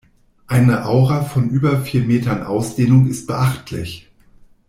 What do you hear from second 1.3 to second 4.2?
über vier Metern Ausdehnung ist beachtlich.